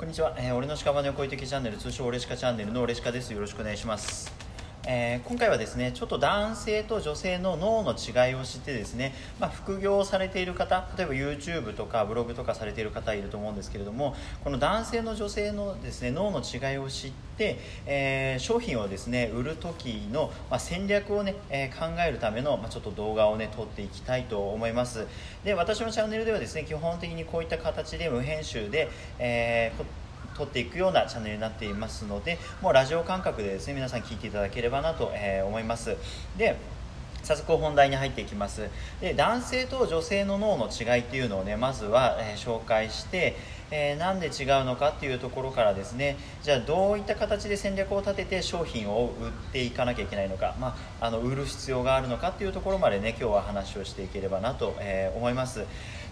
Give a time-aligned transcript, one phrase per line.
[0.00, 3.34] こんにちは、えー、俺の屍を超えてきチャンネル通称俺しかチャンネルの俺しかです。
[3.34, 4.49] よろしくお願いします。
[4.86, 25.06] えー、今回はですねちょっと男性と女性の脳の違いを知ってですね、まあ、副業をされている方例えば YouTube とかブログとかされている方いると思うんですけれどもこの男性の女性のですね脳の違いを知って、えー、商品をですね売る時の、まあ、戦略をね、えー、考えるための、まあ、ちょっと動画をね撮っていきたいと思います。
[25.44, 28.88] で私のチャンネルではですね基本的にこういった形で無編集で、
[29.18, 29.99] えー
[30.40, 35.96] 撮っていくようなチャンネルになっていますのでもうラジオ感覚でですね皆さん聞いていただければなと、え思います。
[36.38, 36.56] で
[37.22, 38.70] 早速本題に入っていきます。
[39.02, 43.36] で男性と女性の脳の違いっていうのをねまずは、えー、紹介して、
[43.70, 55.66] えー、なんで違うのかっていうところからですねじゃあどういった形で戦略を立てて商品を売っていかなきゃいけないのか、まあ、あの売る必要があるのかっていうところまでね今日は話をしていければなと、えー、思います。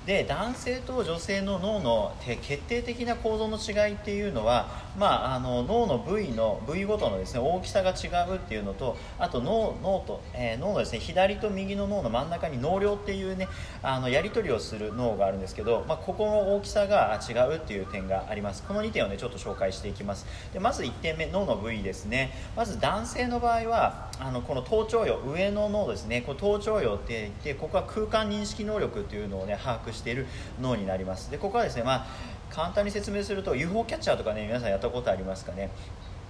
[0.09, 13.49] で男性と女性の脳の決定的な構造の違いっていうのは、まあ、あの脳の部位の部位ごとのですね大きさが違うっていうのとあと脳脳と、えー、脳のですね左と右の脳の真ん中に脳量っていうね
[13.83, 18.63] あのやり取りをする脳があるんですけど、まあ、ここの大きさが違うっていう点があります。
[18.63, 20.25] この2点をねちょっと紹介していきます。
[20.55, 22.33] でまず1点目脳の部位ですね。
[22.57, 26.23] まず男性の場合はあのこの頭頂葉上の脳ですね。
[26.23, 30.27] これ頭頂葉って言ってここは空間認識能力っていうのをね把握してしている
[30.61, 31.31] 脳になります。
[31.31, 32.07] でここはですね、まあ、
[32.51, 35.71] 簡単に説明すると UFO キャッチャーとかね皆さんやったことありますかね。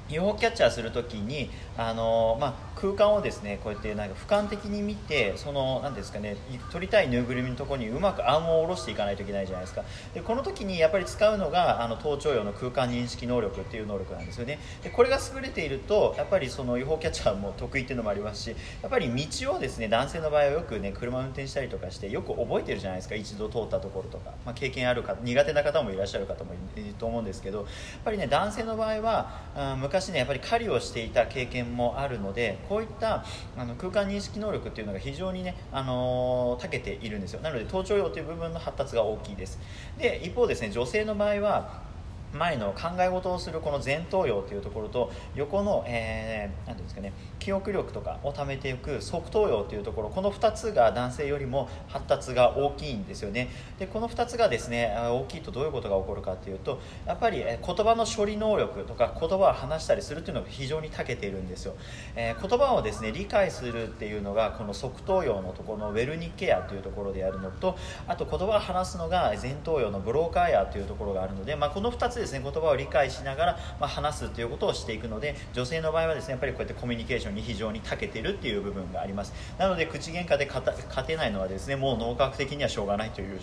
[0.08, 6.36] UFO キャッチャーするときにあの、まあ、空間をですねこうやってなんか俯瞰的に見てその何ですかね
[6.70, 9.84] 取りたいぬいぐるみのところにうまくアームを下ろしていかないといけないじゃないですか。
[10.14, 14.58] でこの時にやっぱり使うのがあの頭頂葉の空間認識能力っていう能力なんですよね。
[14.82, 18.50] でこれが優れているとやっぱりその UFO キャッチャーも得意っていうのもありますし
[18.82, 23.14] やっぱり道をですね男性の場合はよくね車運転したりとかしてよく覚えてるじゃないですか。
[23.14, 27.66] 一度通ったところとか、まあ、経験あるか苦手な方もいらっしゃる方もいると思うんですけどやっ
[28.04, 33.24] ぱりね男性の場合は、うん、昔ねやっぱり狩りをしていた経験もあるのでこういった
[33.56, 37.40] あの空間認識能力っていうのが非常にね、あのー、長けているんですよ。
[37.40, 39.58] なので頭頂葉という部分の発達が大きいです。
[39.98, 41.87] で一方ですね女性の場合は
[42.32, 53.48] 前の考え事をするこの前頭葉というところと横の、えー、ていうんですかね記憶力とかを貯めていく側頭葉というところこの2つが男性よりも発達が大きいんですよね。
[53.78, 61.74] でこの2つがですね大きいとどういうことが起こるかというとやっぱり言葉の処理能力とか言葉を話したりするっていうのが非常に長けているんですよ、
[62.16, 79.32] えー、言葉をですね理解するっていうのがこの側頭葉のところのウェルニケアというところでやるのとあと言葉を話すのが前頭葉のブローカーヤというところがあるので、まあ、この2つですね言葉を理解しながら、まあ、話すということをしていくので女性の場合はですねやっぱりこうやってコミュニケーションに非常に長けてるっていう部分があります。
[79.58, 83.40] なので口喧嘩で勝てないのはですねもう脳科学的にはしょうがないという、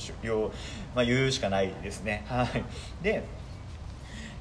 [0.94, 2.25] まあ、言うしかないですね。
[2.28, 2.64] はい。
[3.02, 3.24] で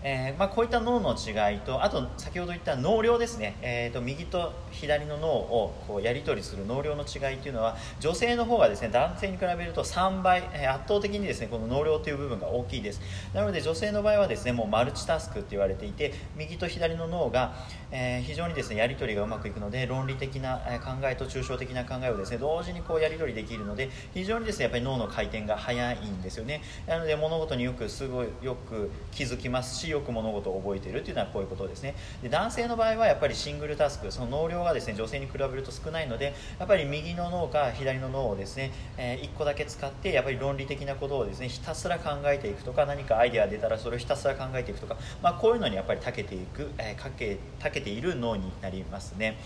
[0.07, 13.01] えー、まあ、こういった脳の違いとあと先ほど言った脳量ですね、えーと、右と左の脳をこうやり取りする脳量の違いというのは女性の方がですね男性に比べると3倍、えー、圧倒的にですねこの脳量という部分が大きいです。
[13.33, 17.55] なので女性の場合はですねもうマルチタスクって言われていて右と左の脳が、
[17.91, 26.61] えー、非常にですねやり取りがうまくいくので論理的な考えと抽象的な考えをですね同時にこうやり取りできるので非常にですねやっぱり脳の回転が速いんですよね。
[26.87, 31.95] なので物事によくすごいよく気づきますしよく物事を覚えているというのはこういうことですね。
[32.23, 49.39] で男性の場合はやっぱりシングルタスクその脳量がですね女性に比べると少ないのでやっぱり右の脳か左の脳をですね、えー、1個だけ使ってやっぱり論理的なことをですねひたすら考えていくとか何かアイデア出たらそれをひたすら考えていくとか、まあ、こういうのにやっぱり長けていく、えー、かけ長けている脳になりますね。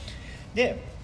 [0.54, 0.97] で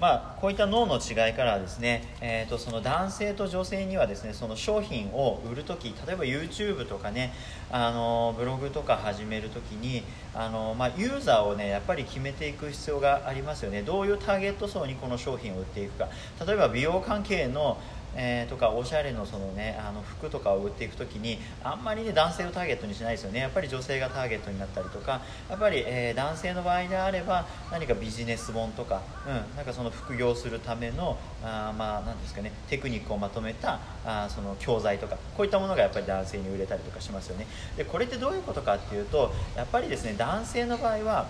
[0.00, 7.34] まあ、こういった脳の違いからですね、えー、とその男性と女性にはですねその商品を売るとき例えば YouTube とかね
[7.70, 10.02] あのブログとか始めるときに
[10.34, 13.82] あの、まあ、ユーザーをねやっぱり決めていく必要がありますよね。
[13.82, 16.08] どういうターゲット層にこの商品を売っていくか。
[16.46, 17.76] 例えば美容関係の
[18.14, 23.40] えー、とかおしゃれのその、ね、あの服とかを売っていく時にあんまり、ね、男性をターゲットにしないですよね。
[23.40, 37.46] やっぱり女性がターゲットになったりとかやっぱり、えー、男性の場合であれば何かビジネス本とか,、うん、なんかその副業するためのあまあなんですかねテクニックをまとめたあその教材とかこういったものがやっぱり男性に売れたりとかしますよね。
[37.76, 41.28] でこれってどういうことかっていうとやっぱりですね男性の場合は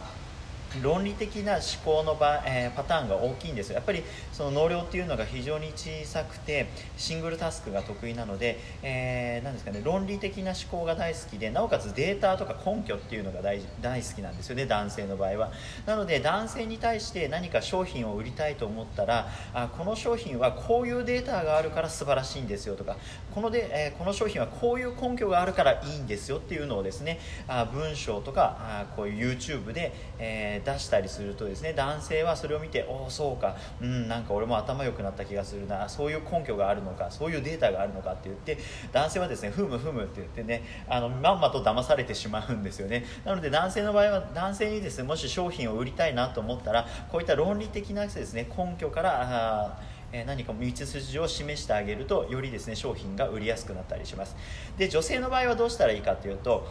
[0.82, 15.52] 論理的な思考の場、えー、パターンが大きいんですやっぱりその能量っていうのが非常に小さくてシングルタスクが得意なので、えー、ですかね論理的な思考が大好きでなおかつデータとか根拠っていうのが大大好きなんですよね男性の場合は。
[15.86, 22.96] なので男性に対して何か商品を売りたいと思ったらあこの商品はこういうデータがあるから素晴らしいんですよとか
[23.34, 27.18] こので、えー、この商品はこういう根拠があるからいいんですよっていうのをですね
[27.48, 33.56] あ文章とかあこういう YouTube で、えー出したりするとですね男性はそれを見ておおそうか。
[33.80, 35.88] うんなんか俺も頭良くなった気がするな。
[35.88, 37.10] そういう根拠があるのか。
[37.10, 38.58] そういうデータがあるのかって言って
[38.92, 43.04] 男性はですねふむふむって言ってねあのまんまと騙されてしまうんですよね。
[43.24, 49.78] なので男性の場合は男性にですねもし商品を売りたいなと思ったらこういった論理的なですね根拠から
[50.12, 54.36] え何か道筋を示してあげるとよりですね商品が売りやすくなったりします。
[54.76, 56.66] で女性の場合はどうしたらいいかというと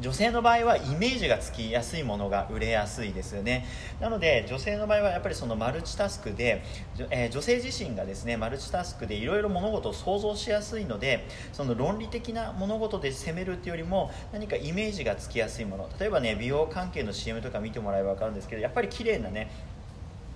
[0.00, 3.66] 女性の場合はイメージがつきやすいものが売れやすいですよね。
[4.00, 6.62] なので女性の場合はやっぱりそのマルチタスクで、
[7.10, 15.88] えー、女性自身がですねマルチタスクでいろいろ物事を想像しやすいのでその論理的な物事で攻めるっていうよりも何かイメージがつきやすいもの。
[15.98, 19.50] 例えばね美容関係の CM とか見てもらえば分かるんですけどやっぱり綺麗なね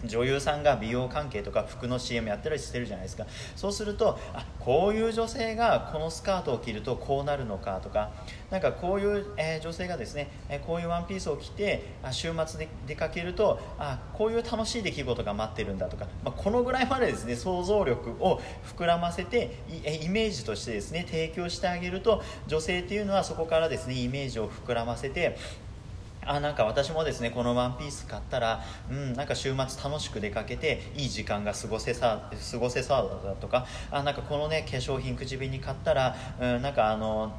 [0.04, 3.26] 女優さんが美容関係とか服の CM やったりしてるじゃないですか。
[3.56, 8.10] そうするとあこういう女性がこのスカートを着るとこうなるのかとか
[8.50, 18.40] なんかこういう、えー、女性がですね、えこういうワンピースを着てあ週末で出かけるとあこういう楽しい出来事が待ってるんだとか、まあ、このぐらいまでですね想像力を
[18.76, 25.36] 膨らませてイメージとしてですね提供してあげると女性っていうのはそこからですねイメージを膨らませて
[26.30, 37.32] あなんか私もですねこのワンピース買ったら、うん、なんか週末楽しく出かけていい時間が過ごせさ過ごせそうだとかあなんかこのね化粧品口紅買ったら、うん、なんかあの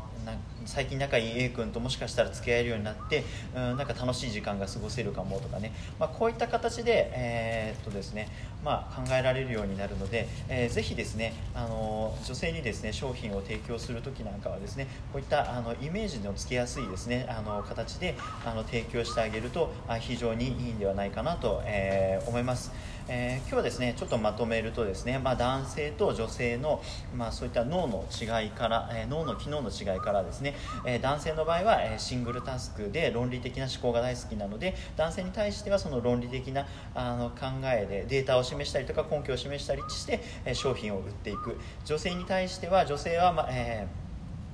[0.66, 3.24] 最近仲いい A 君ともしかしたら付き合えるようになって、
[3.56, 8.28] うん、なんか楽しい時間が過ごせるかもとかね、まあ、こういった形で,、えー、っとですね
[8.63, 18.16] まあ、考えられるようになるので、えー、ぜひですねあの女性にですね商品を提供する時なんかはですねこういったあのイメージのつけやすいですねあの形で
[18.46, 22.72] あの提供してあげるとあ非常にいいんではないかなと、えー、思います。
[23.08, 26.81] えー、今日はですねちょっとまとめるとですね、まあ、男性と女性の、
[27.16, 30.50] まあ、そういった脳の違いから、えー、脳の機能の違いからですね、
[30.86, 41.59] えー、男性の場合は、えシングルタスクで論理的な思考が大好きなので男性に対してはその論理的なあの考えでデータを示したりとか根拠を示したりして、え商品を売っていく。
[41.86, 44.00] 女性に対しては女性は、まえー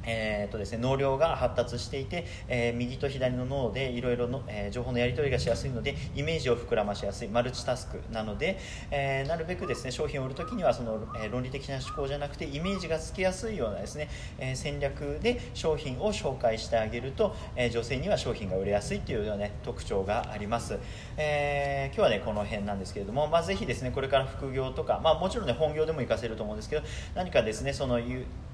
[0.08, 8.58] えーとですね、脳量が発達していて、えー、右と左の脳でいろいろの、え、情報のやり取りがしやすいのでイメージを膨らましやすいマルチタスクなので、
[8.90, 14.10] えー、なるべくですね商品を売るときにはその、え論理的な思考じゃなくてイメージがつきやすいようなですね、
[14.40, 20.78] え戦略で商品を紹介してあげると、え女性には商品が売れやすいというような、ね、特徴があります、
[21.18, 26.84] え今日はねこの辺なんですけれども、まあ、ぜひですねこれから副業とか、まあ、もちろんね本業でも活かせると思うんですけど
[27.16, 28.00] 何かですねその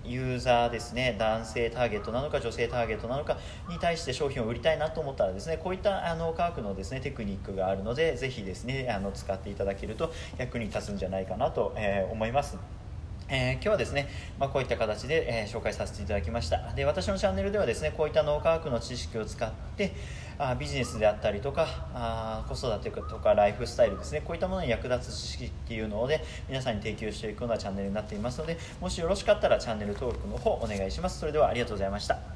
[0.03, 3.37] ユーザーですね男性ターゲットなのか女性ターゲットなのか
[3.69, 12.82] に対して商品を売りたいなと思ったらですねこういったあの科学のですねテクニックがあるのでぜひですねあの使っていただけると役に立つんじゃないかなと、えー、思います。
[13.35, 14.07] えー、今日はですね、
[14.39, 16.71] まあ、こういった形で、えー、紹介させていただきました。
[16.75, 19.91] で私のチャンネルではですねこういった脳科学の知識を使って
[20.37, 31.19] あビジネスであったりとかあ子育てとかライフスタイルですねこういったものに役立つ知識っていうので皆さんに提供していくようなチャンネルになっていますのでもしよろしかったらチャンネル登録の方お願いします。
[31.19, 32.32] それではありがとうございました。